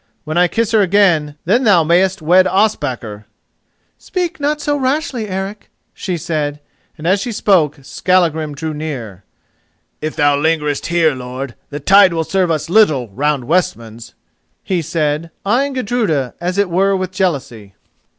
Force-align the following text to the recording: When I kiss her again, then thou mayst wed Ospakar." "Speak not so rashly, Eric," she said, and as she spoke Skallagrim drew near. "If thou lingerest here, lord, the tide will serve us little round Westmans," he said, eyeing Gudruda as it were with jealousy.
When 0.23 0.35
I 0.35 0.47
kiss 0.47 0.71
her 0.71 0.81
again, 0.81 1.35
then 1.45 1.63
thou 1.63 1.83
mayst 1.83 2.23
wed 2.23 2.47
Ospakar." 2.47 3.25
"Speak 3.99 4.39
not 4.39 4.59
so 4.59 4.75
rashly, 4.75 5.27
Eric," 5.27 5.69
she 5.93 6.17
said, 6.17 6.59
and 6.97 7.05
as 7.05 7.19
she 7.19 7.31
spoke 7.31 7.77
Skallagrim 7.83 8.55
drew 8.55 8.73
near. 8.73 9.23
"If 10.01 10.15
thou 10.15 10.35
lingerest 10.37 10.87
here, 10.87 11.13
lord, 11.13 11.53
the 11.69 11.79
tide 11.79 12.13
will 12.13 12.23
serve 12.23 12.49
us 12.49 12.67
little 12.67 13.09
round 13.09 13.43
Westmans," 13.43 14.15
he 14.63 14.81
said, 14.81 15.29
eyeing 15.45 15.73
Gudruda 15.73 16.33
as 16.41 16.57
it 16.57 16.71
were 16.71 16.95
with 16.95 17.11
jealousy. 17.11 17.75